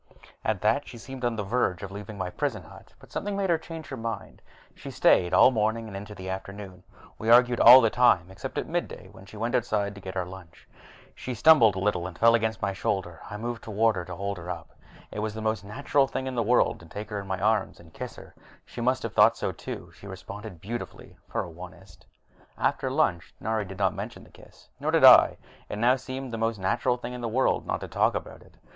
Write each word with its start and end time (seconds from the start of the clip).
At 0.43 0.61
that, 0.61 0.87
she 0.87 0.97
seemed 0.97 1.23
on 1.23 1.35
the 1.35 1.43
verge 1.43 1.83
of 1.83 1.91
leaving 1.91 2.17
my 2.17 2.31
prison 2.31 2.63
hut, 2.63 2.95
but 2.99 3.11
something 3.11 3.37
made 3.37 3.51
her 3.51 3.59
change 3.59 3.85
her 3.89 3.95
mind. 3.97 4.41
She 4.73 4.89
stayed 4.89 5.31
all 5.31 5.51
morning 5.51 5.83
and 5.85 5.95
on 5.95 6.01
into 6.01 6.15
the 6.15 6.27
afternoon. 6.27 6.81
We 7.19 7.29
argued 7.29 7.59
all 7.59 7.81
the 7.81 7.91
time, 7.91 8.31
except 8.31 8.57
at 8.57 8.65
midday, 8.65 9.09
when 9.09 9.27
she 9.27 9.37
went 9.37 9.53
outside 9.53 9.93
to 9.93 10.01
get 10.01 10.17
our 10.17 10.25
lunch. 10.25 10.67
She 11.13 11.35
stumbled 11.35 11.75
a 11.75 11.79
little 11.79 12.07
and 12.07 12.17
fell 12.17 12.31
half 12.31 12.35
against 12.37 12.63
my 12.63 12.73
shoulder. 12.73 13.21
I 13.29 13.37
moved 13.37 13.63
toward 13.63 13.95
her 13.95 14.03
to 14.05 14.15
hold 14.15 14.39
her 14.39 14.49
up, 14.49 14.71
and 14.71 15.01
it 15.11 15.19
was 15.19 15.35
the 15.35 15.41
most 15.43 15.63
natural 15.63 16.07
thing 16.07 16.25
in 16.25 16.33
the 16.33 16.41
world 16.41 16.79
to 16.79 16.87
take 16.87 17.11
her 17.11 17.19
in 17.19 17.27
my 17.27 17.39
arms 17.39 17.79
and 17.79 17.93
kiss 17.93 18.15
her. 18.15 18.33
She 18.65 18.81
must 18.81 19.03
have 19.03 19.13
thought 19.13 19.37
so, 19.37 19.51
too; 19.51 19.91
she 19.93 20.07
responded 20.07 20.59
beautifully 20.61 21.15
for 21.29 21.43
an 21.45 21.53
Onist. 21.55 22.05
After 22.57 22.89
lunch, 22.89 23.35
Nari 23.39 23.65
did 23.65 23.77
not 23.77 23.93
mention 23.93 24.23
the 24.23 24.31
kiss, 24.31 24.67
nor 24.79 24.89
did 24.89 25.03
I. 25.03 25.37
It 25.69 25.75
now 25.77 25.95
seemed 25.95 26.33
the 26.33 26.39
most 26.39 26.57
natural 26.57 26.97
thing 26.97 27.13
in 27.13 27.21
the 27.21 27.27
world 27.27 27.67
not 27.67 27.81
to 27.81 27.87
talk 27.87 28.15
about 28.15 28.41
it. 28.41 28.55